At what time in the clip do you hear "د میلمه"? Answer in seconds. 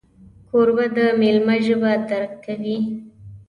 0.97-1.55